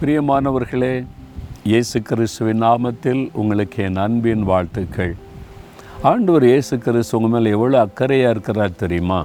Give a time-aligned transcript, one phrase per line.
[0.00, 1.04] பிரியமானவர்களே
[1.64, 5.14] இயேசு கிறிஸ்துவின் நாமத்தில் உங்களுக்கு என் அன்பின் வாழ்த்துக்கள்.
[6.02, 9.20] ஆண்டவர் இயேசு கிறிஸ்து உங்கள் மேலே எவ்வளோ அக்கறையாக இருக்கிறார் தெரியுமா?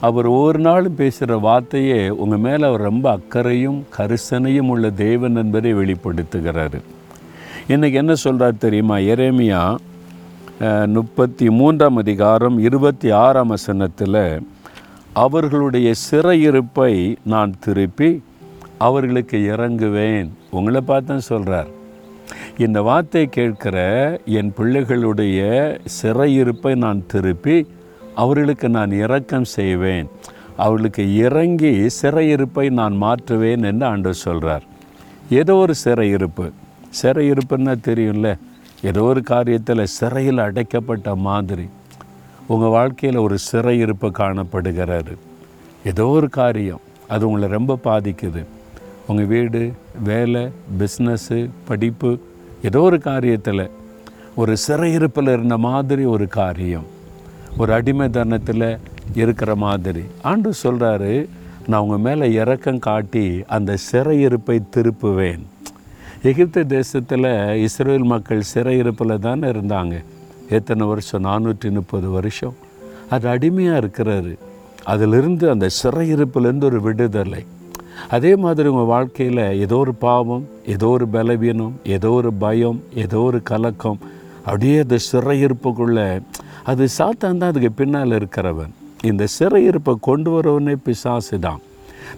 [0.00, 6.80] அவர் ஒவ்வொரு நாளும் பேசுகிற வார்த்தையே உங்கள் மேலே அவர் ரொம்ப அக்கறையும் கரிசனையும் உள்ள தேவன் என்பதை வெளிப்படுத்துகிறாரு.
[7.68, 8.96] இன்றைக்கி என்ன சொல்கிறார் தெரியுமா?
[8.96, 9.76] எரேமியா
[10.86, 14.42] முப்பத்தி மூன்றாம் அதிகாரம் இருபத்தி ஆறாம் வசனத்தில்
[15.12, 18.22] அவர்களுடைய சிறையிருப்பை நான் திருப்பி
[18.78, 20.28] அவர்களுக்கு இறங்குவேன்.
[20.50, 21.70] உங்களை பார்த்து சொல்கிறார்
[22.58, 23.76] இந்த வார்த்தை கேட்கிற
[24.24, 25.40] என் பிள்ளைகளுடைய
[26.02, 27.56] சிறையிருப்பை நான் திருப்பி
[28.14, 30.08] அவர்களுக்கு நான் இரக்கம் செய்வேன்.
[30.56, 34.64] அவர்களுக்கு இறங்கி சிறையிருப்பை நான் மாற்றுவேன் என்று ஆண்டு சொல்கிறார்
[35.30, 36.46] ஏதோ ஒரு சிறையிருப்பு.
[37.02, 38.28] சிறையிருப்புன்னா தெரியும்ல?
[38.82, 41.68] ஏதோ ஒரு காரியத்தில் சிறையில் அடைக்கப்பட்ட மாதிரி.
[42.46, 45.14] உங்கள் வாழ்க்கையில் ஒரு சிறையிருப்பு காணப்படுகிறாரு.
[45.84, 46.80] ஏதோ ஒரு காரியம்.
[47.08, 48.44] அது உங்களை ரொம்ப பாதிக்குது.
[49.08, 49.72] உங்கள் வீடு
[50.04, 52.18] வேலை பிஸ்னஸ்ஸு படிப்பு
[52.62, 53.70] ஏதோ ஒரு காரியத்தில்
[54.34, 56.84] ஒரு சிறையிருப்பில் இருந்த மாதிரி ஒரு காரியம்.
[57.56, 58.78] ஒரு அடிமைதனத்தில்
[59.14, 60.02] இருக்கிற மாதிரி.
[60.22, 61.26] ஆண்டு சொல்கிறாரு
[61.66, 65.42] நான் உங்கள் மேலே இறக்கம் காட்டி அந்த சிறையிருப்பை திருப்புவேன்.
[66.22, 70.04] எகிப்து தேசத்தில் இஸ்ரேல் மக்கள் சிறையிருப்பில் தானே இருந்தாங்க.
[70.48, 71.24] எத்தனை வருஷம்?
[71.24, 72.54] நானூற்றி முப்பது வருஷம்.
[73.10, 74.38] அது அடிமையாக இருக்கிறாரு.
[74.84, 77.44] அதிலிருந்து அந்த சிறையிருப்பிலேருந்து ஒரு விடுதலை.
[78.10, 83.40] அதே மாதிரி உங்கள் வாழ்க்கையில் ஏதோ ஒரு பாவம் ஏதோ ஒரு பலவீனம் ஏதோ ஒரு பயம் ஏதோ ஒரு
[83.42, 84.00] கலக்கம்
[84.46, 86.08] அப்படியே அந்த சிறையிருப்புக்குள்ளே
[86.70, 88.72] அது சாத்தான் தான் அதுக்கு பின்னால் இருக்கிறவன்.
[89.02, 91.62] இந்த சிறையிருப்பை கொண்டு வரவனே பிசாசு தான்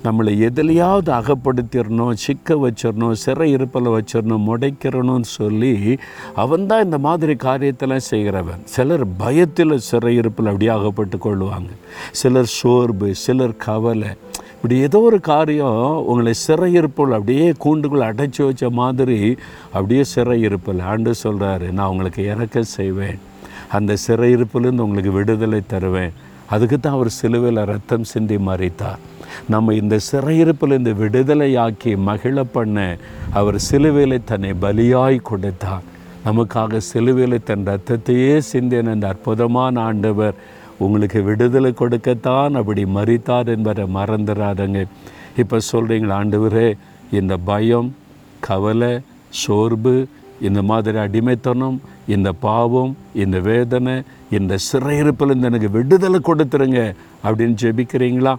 [0.04, 5.72] நம்மளை எதுலையாவது அகப்படுத்திடணும் சிக்க வச்சிடணும் சிறை இருப்பில் வச்சிடணும் முடைக்கிறணும்னு சொல்லி
[6.34, 8.62] அவன் தான் இந்த மாதிரி காரியத்தெல்லாம் செய்கிறவன்.
[8.74, 11.72] சிலர் பயத்தில் சிறை இருப்பில் அப்படியே அகப்பட்டு கொள்வாங்க
[12.12, 14.12] சிலர் சோர்வு சிலர் கவலை
[14.60, 19.36] இப்படி ஏதோ ஒரு காரியம் உங்களை சிறையிருப்பில் அப்படியே கூண்டுக்குள் அடைச்சி வச்ச மாதிரி
[19.72, 20.82] அப்படியே சிறையிருப்பில்.
[20.82, 23.18] ஆண்டு சொல்கிறாரு நான் உங்களுக்கு இறக்க செய்வேன்.
[23.68, 26.12] அந்த சிறையிருப்பிலேருந்து உங்களுக்கு விடுதலை தருவேன்.
[26.46, 29.00] அதுக்கு தான் அவர் சிலுவையில் ரத்தம் சிந்தி மறைத்தார்.
[29.48, 32.96] நம்ம இந்த சிறையிருப்பில் இந்த விடுதலையாக்கி மகிழ பண்ண
[33.32, 35.84] அவர் சிலுவையில் தன்னை பலியாய் கொடுத்தார்.
[36.24, 40.34] நமக்காக சிலுவையில் தன் ரத்தத்தையே சிந்தின அந்த அற்புதமான ஆண்டவர்
[40.80, 44.80] உங்களுக்கு விடுதலை கொடுக்கத்தான் அப்படி மறித்தார் என்பதை மறந்துடாதங்க
[45.36, 46.68] இப்போ சொல்கிறீங்களா ஆண்டவரே
[47.10, 47.90] இந்த பயம்
[48.40, 48.92] கவலை
[49.40, 49.94] சோர்வு
[50.40, 53.96] இந்த மாதிரி அடிமைத்தனம் இந்த பாவம் இந்த வேதனை
[54.30, 56.80] இந்த சிறையிருப்பில் இருந்து எனக்கு விடுதலை கொடுத்துருங்க
[57.24, 58.34] அப்படின்னு ஜெபிக்கிறீங்களா?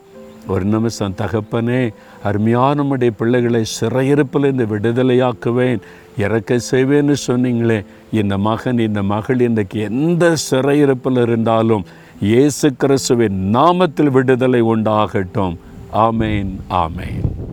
[0.47, 1.81] ஒரு நிமிஷம் தகப்பனே
[2.23, 5.81] அருமையானமுடைய பிள்ளைகளை சிறையிருப்பில் இந்த விடுதலையாக்குவேன்.
[6.17, 7.79] இறக்க செய்வேன்னு சொன்னீங்களே
[8.11, 11.85] இந்த மகன் இந்த மகள் இன்றைக்கு எந்த சிறையிருப்பில் இருந்தாலும்
[12.21, 15.55] இயேசு கிறிஸ்துவின் நாமத்தில் விடுதலை உண்டாகட்டும்.
[15.93, 17.50] ஆமேன் ஆமேன்.